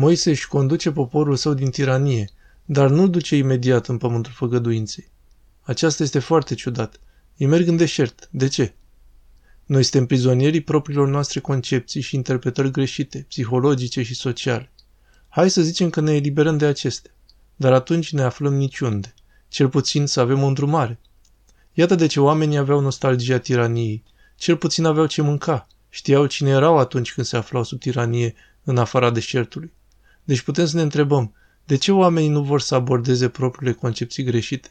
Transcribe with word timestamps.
Moise 0.00 0.30
își 0.30 0.48
conduce 0.48 0.92
poporul 0.92 1.36
său 1.36 1.54
din 1.54 1.70
tiranie, 1.70 2.30
dar 2.64 2.90
nu-l 2.90 3.10
duce 3.10 3.36
imediat 3.36 3.86
în 3.86 3.98
pământul 3.98 4.32
făgăduinței. 4.32 5.10
Aceasta 5.62 6.02
este 6.02 6.18
foarte 6.18 6.54
ciudat. 6.54 7.00
Ei 7.36 7.46
merg 7.46 7.68
în 7.68 7.76
deșert. 7.76 8.28
De 8.30 8.48
ce? 8.48 8.74
Noi 9.64 9.82
suntem 9.82 10.06
prizonierii 10.06 10.60
propriilor 10.60 11.08
noastre 11.08 11.40
concepții 11.40 12.00
și 12.00 12.14
interpretări 12.14 12.70
greșite, 12.70 13.24
psihologice 13.28 14.02
și 14.02 14.14
sociale. 14.14 14.72
Hai 15.28 15.50
să 15.50 15.62
zicem 15.62 15.90
că 15.90 16.00
ne 16.00 16.14
eliberăm 16.14 16.56
de 16.56 16.66
acestea, 16.66 17.10
dar 17.56 17.72
atunci 17.72 18.12
ne 18.12 18.22
aflăm 18.22 18.54
niciunde. 18.54 19.14
Cel 19.48 19.68
puțin 19.68 20.06
să 20.06 20.20
avem 20.20 20.42
o 20.42 20.46
îndrumare. 20.46 20.98
Iată 21.72 21.94
de 21.94 22.06
ce 22.06 22.20
oamenii 22.20 22.58
aveau 22.58 22.80
nostalgia 22.80 23.38
tiraniei. 23.38 24.02
Cel 24.36 24.56
puțin 24.56 24.84
aveau 24.84 25.06
ce 25.06 25.22
mânca. 25.22 25.66
Știau 25.88 26.26
cine 26.26 26.50
erau 26.50 26.78
atunci 26.78 27.12
când 27.12 27.26
se 27.26 27.36
aflau 27.36 27.64
sub 27.64 27.80
tiranie 27.80 28.34
în 28.64 28.76
afara 28.76 29.10
deșertului. 29.10 29.76
Deci 30.28 30.40
putem 30.40 30.66
să 30.66 30.76
ne 30.76 30.82
întrebăm, 30.82 31.34
de 31.64 31.76
ce 31.76 31.92
oamenii 31.92 32.28
nu 32.28 32.42
vor 32.42 32.60
să 32.60 32.74
abordeze 32.74 33.28
propriile 33.28 33.72
concepții 33.72 34.22
greșite? 34.22 34.68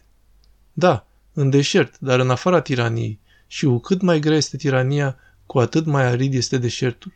Da, 0.73 1.07
în 1.33 1.49
deșert, 1.49 1.99
dar 1.99 2.19
în 2.19 2.29
afara 2.29 2.61
tiraniei. 2.61 3.19
Și 3.47 3.65
cu 3.65 3.77
cât 3.77 4.01
mai 4.01 4.19
grea 4.19 4.35
este 4.35 4.57
tirania, 4.57 5.17
cu 5.45 5.59
atât 5.59 5.85
mai 5.85 6.03
arid 6.03 6.33
este 6.33 6.57
deșertul. 6.57 7.13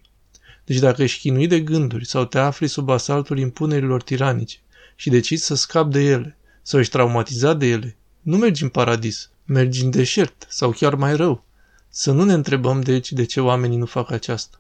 Deci 0.66 0.78
dacă 0.78 1.04
ești 1.04 1.20
chinuit 1.20 1.50
de 1.50 1.60
gânduri 1.60 2.06
sau 2.06 2.26
te 2.26 2.40
afli 2.40 2.68
sub 2.68 2.90
asaltul 2.90 3.40
impunerilor 3.40 4.02
tiranice 4.02 4.58
și 4.96 5.10
decizi 5.10 5.46
să 5.46 5.56
scapi 5.56 5.92
de 5.92 6.00
ele 6.00 6.38
sau 6.62 6.80
ești 6.80 6.92
traumatizat 6.92 7.58
de 7.58 7.66
ele, 7.66 7.96
nu 8.22 8.38
mergi 8.38 8.64
în 8.64 8.70
paradis, 8.70 9.30
mergi 9.46 9.84
în 9.84 9.90
deșert 9.90 10.46
sau 10.50 10.72
chiar 10.72 10.96
mai 10.96 11.16
rău. 11.16 11.44
Să 11.90 12.12
nu 12.12 12.24
ne 12.24 12.34
întrebăm 12.34 12.82
deci 12.82 13.12
de 13.12 13.26
ce 13.26 13.42
oamenii 13.42 13.78
nu 13.78 13.86
fac 13.86 14.12
aceasta. 14.12 14.60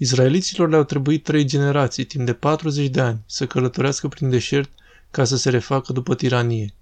Israeliților 0.00 0.68
le-au 0.68 0.84
trebuit 0.84 1.22
trei 1.24 1.44
generații, 1.44 2.04
timp 2.04 2.26
de 2.26 2.32
40 2.32 2.88
de 2.88 3.00
ani, 3.00 3.20
să 3.26 3.46
călătorească 3.46 4.08
prin 4.08 4.30
deșert 4.30 4.70
ca 5.10 5.24
să 5.24 5.36
se 5.36 5.50
refacă 5.50 5.92
după 5.92 6.14
tiranie. 6.14 6.74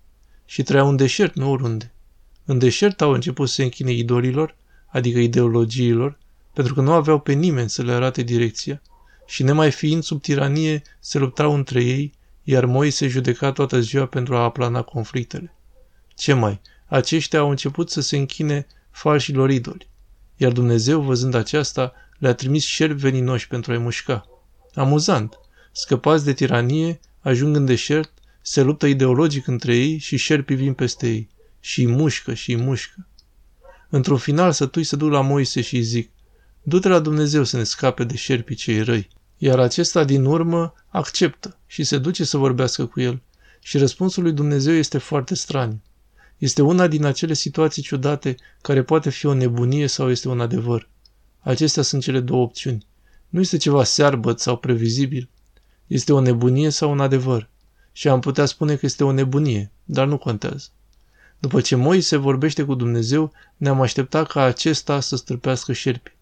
Și 0.45 0.62
trăiau 0.62 0.89
în 0.89 0.97
deșert, 0.97 1.34
nu 1.34 1.50
oriunde. 1.50 1.92
În 2.45 2.58
deșert 2.58 3.00
au 3.00 3.11
început 3.12 3.48
să 3.48 3.55
se 3.55 3.62
închine 3.62 3.92
idolilor, 3.92 4.56
adică 4.86 5.19
ideologiilor, 5.19 6.19
pentru 6.53 6.75
că 6.75 6.81
nu 6.81 6.92
aveau 6.92 7.20
pe 7.20 7.33
nimeni 7.33 7.70
să 7.70 7.83
le 7.83 7.92
arate 7.92 8.23
direcția 8.23 8.83
și 9.27 9.42
nemai 9.42 9.70
fiind 9.70 10.03
sub 10.03 10.23
tiranie, 10.23 10.83
se 11.01 11.19
luptau 11.19 11.55
între 11.55 11.83
ei, 11.83 12.12
iar 12.42 12.64
Moise 12.64 13.08
judeca 13.08 13.53
toată 13.53 13.80
ziua 13.80 14.06
pentru 14.06 14.36
a 14.36 14.42
aplana 14.42 14.83
conflictele. 14.83 15.55
Ce 16.14 16.33
mai? 16.33 16.61
Aceștia 16.86 17.39
au 17.39 17.51
început 17.51 17.91
să 17.91 18.01
se 18.01 18.17
închine 18.17 18.67
falșilor 18.91 19.51
idoli, 19.51 19.89
iar 20.36 20.53
Dumnezeu, 20.53 21.01
văzând 21.01 21.34
aceasta, 21.34 21.92
le-a 22.19 22.34
trimis 22.34 22.64
șerpi 22.64 23.00
veninoși 23.00 23.48
pentru 23.48 23.72
a-i 23.72 23.78
mușca. 23.78 24.27
Amuzant! 24.75 25.39
Scăpați 25.72 26.25
de 26.25 26.33
tiranie, 26.33 27.00
ajung 27.20 27.56
în 27.56 27.64
deșert, 27.64 28.12
se 28.42 28.62
luptă 28.62 28.86
ideologic 28.86 29.47
între 29.47 29.77
ei 29.77 29.98
și 29.98 30.17
șerpii 30.17 30.56
vin 30.56 30.73
peste 30.75 31.08
ei. 31.08 31.28
Și 31.61 31.83
îi 31.83 31.92
mușcă 31.92 32.34
și 32.34 32.53
îi 32.53 32.62
mușcă. 32.62 33.06
Într-un 33.89 34.17
final 34.17 34.53
sătui 34.53 34.84
se 34.84 34.97
duc 34.97 35.11
la 35.11 35.20
Moise 35.20 35.61
și 35.61 35.77
îi 35.77 35.83
zic, 35.83 36.11
du-te 36.62 36.89
la 36.89 36.98
Dumnezeu 36.98 37.45
să 37.45 37.56
ne 37.56 37.64
scape 37.64 38.05
de 38.05 38.17
șerpii 38.17 38.55
cei 38.55 38.83
răi. 38.83 39.08
Iar 39.39 39.58
acesta 39.58 40.05
din 40.05 40.25
urmă 40.25 40.75
acceptă 40.89 41.58
și 41.67 41.84
se 41.84 41.98
duce 41.98 42.25
să 42.25 42.36
vorbească 42.36 42.86
cu 42.86 43.01
el. 43.01 43.23
Și 43.61 43.78
răspunsul 43.78 44.23
lui 44.23 44.33
Dumnezeu 44.33 44.75
este 44.75 44.98
foarte 44.98 45.34
straniu. 45.34 45.83
Este 46.39 46.62
una 46.62 46.86
din 46.86 47.05
acele 47.05 47.34
situații 47.34 47.83
ciudate 47.83 48.34
care 48.61 48.83
poate 48.83 49.11
fi 49.11 49.27
o 49.27 49.34
nebunie 49.34 49.86
sau 49.86 50.11
este 50.11 50.28
un 50.28 50.41
adevăr. 50.41 50.89
Acestea 51.47 51.83
sunt 51.83 52.02
cele 52.02 52.20
două 52.20 52.42
opțiuni. 52.42 52.86
Nu 53.28 53.41
este 53.41 53.56
ceva 53.56 53.84
searbăt 53.84 54.41
sau 54.41 54.56
previzibil. 54.56 55.28
Este 55.86 56.12
o 56.12 56.20
nebunie 56.20 56.70
sau 56.70 56.91
un 56.91 57.00
adevăr. 57.00 57.48
Și 57.92 58.08
am 58.08 58.20
putea 58.20 58.44
spune 58.44 58.75
că 58.77 58.86
este 58.86 59.05
o 59.05 59.12
nebunie, 59.12 59.70
dar 59.84 60.06
nu 60.06 60.19
contează. 60.19 60.69
După 61.39 61.61
ce 61.61 61.74
Moise 61.77 62.17
vorbește 62.17 62.64
cu 62.64 62.74
Dumnezeu, 62.74 63.33
ne-am 63.56 63.80
așteptat 63.80 64.27
ca 64.27 64.42
acesta 64.42 65.01
să 65.01 65.17
străpească 65.17 65.73
șerpi. 65.73 66.12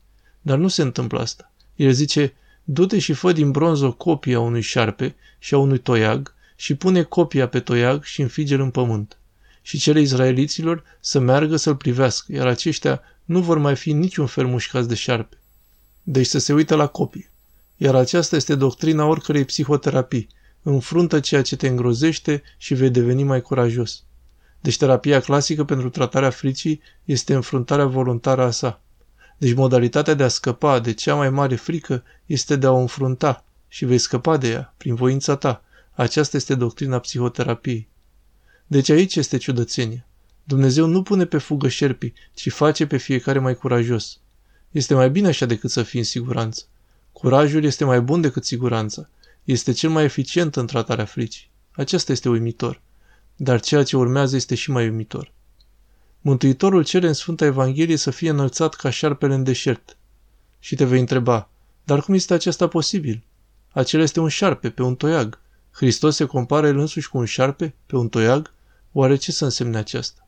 Dar 0.41 0.59
nu 0.59 0.69
se 0.69 0.83
întâmplă 0.83 1.21
asta. 1.21 1.53
El 1.77 1.93
zice, 1.93 2.35
du-te 2.65 2.99
și 2.99 3.13
fă 3.13 3.33
din 3.33 3.51
bronz 3.51 3.81
o 3.81 3.93
copie 3.93 4.35
a 4.35 4.41
unui 4.41 4.61
șarpe 4.61 5.15
și 5.39 5.55
a 5.55 5.59
unui 5.59 5.79
toiag 5.79 6.35
și 6.57 6.75
pune 6.75 7.03
copia 7.03 7.49
pe 7.49 7.61
toiag 7.61 8.03
și 8.03 8.23
înfige 8.23 8.55
în 8.55 8.71
pământ. 8.71 9.19
Și 9.63 9.79
cele 9.79 10.01
izraeliților 10.01 10.85
să 11.01 11.19
meargă 11.19 11.57
să-l 11.57 11.77
privească, 11.77 12.33
iar 12.33 12.47
aceștia 12.47 13.03
nu 13.25 13.41
vor 13.41 13.59
mai 13.59 13.77
fi 13.77 13.93
niciun 13.93 14.27
fel 14.27 14.47
mușcați 14.47 14.89
de 14.89 14.95
șarpe. 14.95 15.39
Deci 16.03 16.27
să 16.27 16.39
se 16.39 16.53
uită 16.53 16.75
la 16.75 16.87
copie. 16.87 17.31
Iar 17.77 17.95
aceasta 17.95 18.37
este 18.37 18.55
doctrina 18.55 19.05
oricărei 19.05 19.45
psihoterapii. 19.45 20.29
Înfruntă 20.63 21.21
ceea 21.21 21.43
ce 21.43 21.57
te 21.57 21.69
îngrozește 21.69 22.43
și 22.57 22.75
vei 22.75 22.91
deveni 22.91 23.23
mai 23.23 23.41
curajos. 23.41 24.03
Deci 24.61 24.77
terapia 24.77 25.21
clasică 25.21 25.65
pentru 25.65 25.91
tratarea 25.91 26.31
fricii 26.31 26.81
este 27.05 27.35
înfruntarea 27.35 27.87
voluntară 27.87 28.43
a 28.43 28.51
sa. 28.51 28.81
Deci 29.39 29.55
modalitatea 29.55 30.15
de 30.15 30.23
a 30.23 30.29
scăpa 30.29 30.81
de 30.81 30.93
cea 30.93 31.15
mai 31.15 31.31
mare 31.31 31.57
frică 31.57 32.03
este 32.27 32.57
de 32.57 32.67
a 32.67 32.71
o 32.71 32.79
înfrunta 32.79 33.45
și 33.69 33.85
vei 33.85 33.99
scăpa 33.99 34.37
de 34.37 34.49
ea, 34.49 34.75
prin 34.77 34.95
voința 34.95 35.37
ta. 35.37 35.65
Aceasta 35.93 36.37
este 36.37 36.55
doctrina 36.55 36.99
psihoterapiei. 36.99 37.89
Deci 38.67 38.89
aici 38.89 39.17
este 39.17 39.37
ciudățenia. 39.37 40.07
Dumnezeu 40.45 40.87
nu 40.87 41.03
pune 41.03 41.25
pe 41.25 41.39
fugă 41.39 41.69
șerpii, 41.69 42.13
ci 42.35 42.51
face 42.51 42.87
pe 42.87 42.97
fiecare 42.97 43.39
mai 43.39 43.55
curajos. 43.55 44.19
Este 44.71 44.95
mai 44.95 45.11
bine 45.11 45.29
așa 45.29 45.47
decât 45.47 45.71
să 45.71 45.83
fii 45.83 45.99
în 45.99 46.05
siguranță. 46.05 46.65
Curajul 47.13 47.65
este 47.65 47.85
mai 47.85 48.01
bun 48.01 48.21
decât 48.21 48.45
siguranța. 48.45 49.09
Este 49.45 49.73
cel 49.73 49.91
mai 49.91 50.05
eficient 50.05 50.57
în 50.57 50.67
tratarea 50.67 51.05
fricii. 51.05 51.51
Aceasta 51.73 52.13
este 52.13 52.29
uimitor. 52.29 52.81
Dar 53.37 53.61
ceea 53.61 53.83
ce 53.83 53.97
urmează 53.97 54.37
este 54.37 54.55
și 54.55 54.71
mai 54.71 54.89
uimitor. 54.89 55.33
Mântuitorul 56.21 56.85
cere 56.85 57.07
în 57.07 57.13
Sfânta 57.13 57.45
Evanghelie 57.45 57.97
să 57.97 58.11
fie 58.11 58.31
înălțat 58.31 58.75
ca 58.75 58.91
șarpele 58.91 59.35
în 59.35 59.43
deșert. 59.43 59.97
Și 60.59 60.75
te 60.75 60.85
vei 60.85 61.01
întreba, 61.01 61.49
dar 61.85 62.01
cum 62.01 62.15
este 62.15 62.35
acesta 62.35 62.69
posibil? 62.69 63.23
Acela 63.73 64.03
este 64.03 64.21
un 64.21 64.29
șarpe 64.29 64.71
pe 64.71 64.83
un 64.83 64.95
toiag. 64.95 65.41
Hristos 65.71 66.17
se 66.17 66.25
compară 66.25 66.67
el 66.67 66.79
însuși 66.79 67.09
cu 67.09 67.19
un 67.19 67.25
șarpe 67.25 67.75
pe 67.87 67.97
un 67.97 68.09
toiag? 68.09 68.53
Oare 68.93 69.17
ce 69.17 69.33
să 69.33 69.45
însemne 69.45 69.77
aceasta? 69.77 70.24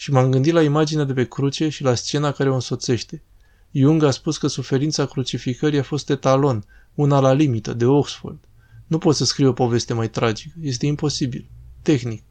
Și 0.00 0.10
m-am 0.10 0.30
gândit 0.30 0.52
la 0.52 0.62
imaginea 0.62 1.04
de 1.04 1.12
pe 1.12 1.28
cruce 1.28 1.68
și 1.68 1.82
la 1.82 1.94
scena 1.94 2.32
care 2.32 2.50
o 2.50 2.54
însoțește. 2.54 3.22
Jung 3.70 4.02
a 4.02 4.10
spus 4.10 4.38
că 4.38 4.46
suferința 4.46 5.06
crucificării 5.06 5.78
a 5.78 5.82
fost 5.82 6.10
etalon, 6.10 6.64
una 6.94 7.20
la 7.20 7.32
limită, 7.32 7.72
de 7.72 7.84
Oxford. 7.84 8.38
Nu 8.86 8.98
pot 8.98 9.16
să 9.16 9.24
scriu 9.24 9.48
o 9.48 9.52
poveste 9.52 9.94
mai 9.94 10.10
tragică. 10.10 10.54
Este 10.62 10.86
imposibil 10.86 11.48
tehnic. 11.82 12.22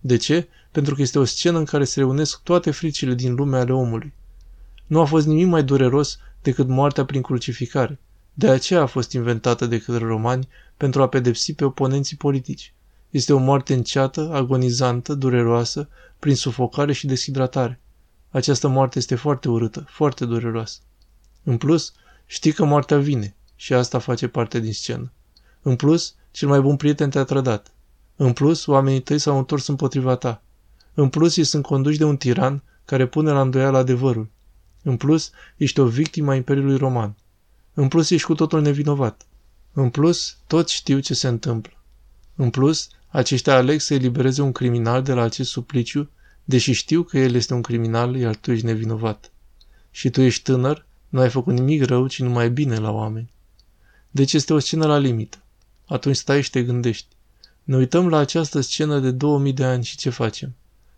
De 0.00 0.16
ce? 0.16 0.48
Pentru 0.70 0.94
că 0.94 1.02
este 1.02 1.18
o 1.18 1.24
scenă 1.24 1.58
în 1.58 1.64
care 1.64 1.84
se 1.84 2.00
reunesc 2.00 2.42
toate 2.42 2.70
fricile 2.70 3.14
din 3.14 3.34
lumea 3.34 3.60
ale 3.60 3.72
omului. 3.72 4.12
Nu 4.86 5.00
a 5.00 5.04
fost 5.04 5.26
nimic 5.26 5.46
mai 5.46 5.64
dureros 5.64 6.18
decât 6.42 6.68
moartea 6.68 7.04
prin 7.04 7.22
crucificare. 7.22 7.98
De 8.34 8.48
aceea 8.48 8.80
a 8.80 8.86
fost 8.86 9.12
inventată 9.12 9.66
de 9.66 9.78
către 9.78 10.04
romani 10.04 10.48
pentru 10.76 11.02
a 11.02 11.08
pedepsi 11.08 11.54
pe 11.54 11.64
oponenții 11.64 12.16
politici. 12.16 12.74
Este 13.16 13.32
o 13.32 13.38
moarte 13.38 13.74
înceată, 13.74 14.30
agonizantă, 14.32 15.14
dureroasă, 15.14 15.88
prin 16.18 16.34
sufocare 16.34 16.92
și 16.92 17.06
deshidratare. 17.06 17.80
Această 18.30 18.68
moarte 18.68 18.98
este 18.98 19.14
foarte 19.14 19.48
urâtă, 19.48 19.84
foarte 19.88 20.24
dureroasă. 20.24 20.78
În 21.42 21.56
plus, 21.56 21.92
știi 22.26 22.52
că 22.52 22.64
moartea 22.64 22.98
vine 22.98 23.36
și 23.54 23.74
asta 23.74 23.98
face 23.98 24.28
parte 24.28 24.60
din 24.60 24.72
scenă. 24.72 25.12
În 25.62 25.76
plus, 25.76 26.14
cel 26.30 26.48
mai 26.48 26.60
bun 26.60 26.76
prieten 26.76 27.10
te-a 27.10 27.24
trădat. 27.24 27.72
În 28.16 28.32
plus, 28.32 28.66
oamenii 28.66 29.00
tăi 29.00 29.18
s-au 29.18 29.38
întors 29.38 29.66
împotriva 29.66 30.16
ta. 30.16 30.42
În 30.94 31.08
plus, 31.08 31.36
ei 31.36 31.44
sunt 31.44 31.62
conduși 31.62 31.98
de 31.98 32.04
un 32.04 32.16
tiran 32.16 32.62
care 32.84 33.06
pune 33.06 33.30
la 33.30 33.40
îndoială 33.40 33.78
adevărul. 33.78 34.28
În 34.82 34.96
plus, 34.96 35.30
ești 35.56 35.80
o 35.80 35.86
victimă 35.86 36.30
a 36.30 36.34
Imperiului 36.34 36.76
Roman. 36.76 37.16
În 37.74 37.88
plus, 37.88 38.10
ești 38.10 38.26
cu 38.26 38.34
totul 38.34 38.60
nevinovat. 38.60 39.26
În 39.72 39.90
plus, 39.90 40.36
toți 40.46 40.74
știu 40.74 40.98
ce 40.98 41.14
se 41.14 41.28
întâmplă. 41.28 41.72
În 42.34 42.50
plus, 42.50 42.88
aceștia 43.08 43.54
aleg 43.54 43.80
să 43.80 43.94
elibereze 43.94 44.42
un 44.42 44.52
criminal 44.52 45.02
de 45.02 45.12
la 45.12 45.22
acest 45.22 45.50
supliciu, 45.50 46.10
deși 46.44 46.72
știu 46.72 47.02
că 47.02 47.18
el 47.18 47.34
este 47.34 47.54
un 47.54 47.62
criminal, 47.62 48.16
iar 48.16 48.36
tu 48.36 48.52
ești 48.52 48.64
nevinovat. 48.64 49.32
Și 49.90 50.10
tu 50.10 50.20
ești 50.20 50.42
tânăr, 50.42 50.86
nu 51.08 51.20
ai 51.20 51.30
făcut 51.30 51.54
nimic 51.54 51.84
rău, 51.84 52.06
ci 52.06 52.20
numai 52.20 52.50
bine 52.50 52.78
la 52.78 52.90
oameni. 52.90 53.30
Deci 54.10 54.32
este 54.32 54.52
o 54.52 54.58
scenă 54.58 54.86
la 54.86 54.98
limită. 54.98 55.38
Atunci 55.86 56.16
stai 56.16 56.42
și 56.42 56.50
te 56.50 56.62
gândești. 56.62 57.06
Ne 57.64 57.76
uităm 57.76 58.08
la 58.08 58.18
această 58.18 58.60
scenă 58.60 58.98
de 58.98 59.10
2000 59.10 59.52
de 59.52 59.64
ani 59.64 59.84
și 59.84 59.96
ce 59.96 60.10
facem? 60.10 60.54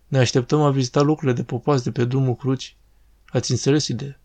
Ne 0.07 0.17
așteptăm 0.17 0.61
a 0.61 0.71
vizita 0.71 1.01
locurile 1.01 1.33
de 1.33 1.43
popați 1.43 1.83
de 1.83 1.91
pe 1.91 2.05
drumul 2.05 2.35
cruci. 2.35 2.75
Ați 3.25 3.51
înțeles 3.51 3.87
ideea? 3.87 4.19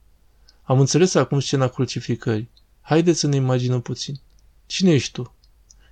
Am 0.62 0.80
înțeles 0.80 1.14
acum 1.14 1.40
scena 1.40 1.68
crucificării. 1.68 2.50
Haideți 2.80 3.18
să 3.18 3.26
ne 3.26 3.36
imaginăm 3.36 3.80
puțin. 3.80 4.20
Cine 4.66 4.92
ești 4.92 5.12
tu? 5.12 5.34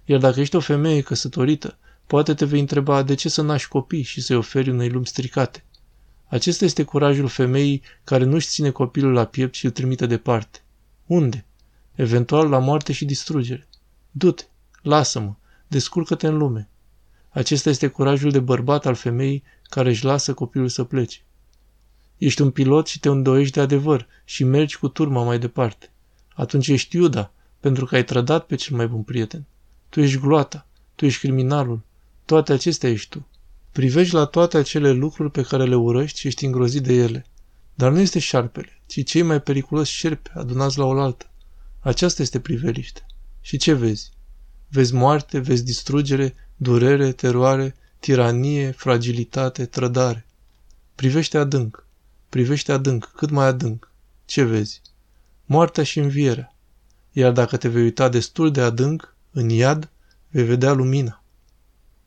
Iar 0.04 0.20
dacă 0.20 0.40
ești 0.40 0.56
o 0.56 0.60
femeie 0.60 1.00
căsătorită, 1.00 1.78
poate 2.06 2.34
te 2.34 2.44
vei 2.44 2.60
întreba 2.60 3.02
de 3.02 3.14
ce 3.14 3.28
să 3.28 3.42
naști 3.42 3.68
copii 3.68 4.02
și 4.02 4.20
să-i 4.20 4.36
oferi 4.36 4.70
unei 4.70 4.88
lumi 4.88 5.06
stricate. 5.06 5.64
Acesta 6.26 6.64
este 6.64 6.82
curajul 6.82 7.28
femeii 7.28 7.82
care 8.04 8.24
nu-și 8.24 8.48
ține 8.48 8.70
copilul 8.70 9.12
la 9.12 9.24
piept 9.24 9.54
și 9.54 9.64
îl 9.64 9.70
trimite 9.70 10.06
departe. 10.06 10.62
Unde? 11.06 11.44
Eventual 11.94 12.48
la 12.48 12.58
moarte 12.58 12.92
și 12.92 13.04
distrugere. 13.04 13.68
Du-te, 14.10 14.44
lasă-mă, 14.82 15.34
descurcă-te 15.66 16.26
în 16.26 16.36
lume. 16.36 16.68
Acesta 17.28 17.70
este 17.70 17.86
curajul 17.86 18.30
de 18.30 18.40
bărbat 18.40 18.86
al 18.86 18.94
femeii 18.94 19.42
care 19.62 19.88
își 19.88 20.04
lasă 20.04 20.34
copilul 20.34 20.68
să 20.68 20.84
plece. 20.84 21.20
Ești 22.18 22.42
un 22.42 22.50
pilot 22.50 22.86
și 22.86 23.00
te 23.00 23.08
îndoiești 23.08 23.54
de 23.54 23.60
adevăr 23.60 24.06
și 24.24 24.44
mergi 24.44 24.78
cu 24.78 24.88
turma 24.88 25.22
mai 25.22 25.38
departe. 25.38 25.90
Atunci 26.34 26.68
ești 26.68 26.96
Iuda, 26.96 27.32
pentru 27.60 27.84
că 27.84 27.94
ai 27.94 28.04
trădat 28.04 28.46
pe 28.46 28.54
cel 28.54 28.76
mai 28.76 28.86
bun 28.86 29.02
prieten. 29.02 29.44
Tu 29.92 30.00
ești 30.00 30.18
gloata, 30.18 30.66
tu 30.94 31.04
ești 31.04 31.20
criminalul, 31.20 31.82
toate 32.24 32.52
acestea 32.52 32.90
ești 32.90 33.08
tu. 33.08 33.26
Privești 33.72 34.14
la 34.14 34.24
toate 34.24 34.56
acele 34.56 34.90
lucruri 34.90 35.30
pe 35.30 35.42
care 35.42 35.64
le 35.64 35.74
urăști 35.74 36.18
și 36.18 36.26
ești 36.26 36.44
îngrozit 36.44 36.82
de 36.82 36.92
ele. 36.92 37.26
Dar 37.74 37.92
nu 37.92 37.98
este 37.98 38.18
șarpele, 38.18 38.80
ci 38.86 39.04
cei 39.04 39.22
mai 39.22 39.40
periculoși 39.40 39.94
șerpi 39.94 40.30
adunați 40.34 40.78
la 40.78 40.84
oaltă. 40.84 41.30
Aceasta 41.80 42.22
este 42.22 42.40
priveliște. 42.40 43.06
Și 43.40 43.56
ce 43.56 43.72
vezi? 43.72 44.10
Vezi 44.68 44.94
moarte, 44.94 45.38
vezi 45.38 45.64
distrugere, 45.64 46.34
durere, 46.56 47.12
teroare, 47.12 47.74
tiranie, 47.98 48.70
fragilitate, 48.70 49.66
trădare. 49.66 50.26
Privește 50.94 51.38
adânc. 51.38 51.86
Privește 52.28 52.72
adânc, 52.72 53.12
cât 53.16 53.30
mai 53.30 53.46
adânc. 53.46 53.90
Ce 54.24 54.42
vezi? 54.42 54.82
Moartea 55.44 55.82
și 55.82 55.98
învierea. 55.98 56.54
Iar 57.12 57.32
dacă 57.32 57.56
te 57.56 57.68
vei 57.68 57.82
uita 57.82 58.08
destul 58.08 58.50
de 58.50 58.60
adânc, 58.60 59.11
în 59.32 59.48
iad, 59.48 59.90
vei 60.30 60.44
vedea 60.44 60.72
lumina. 60.72 61.21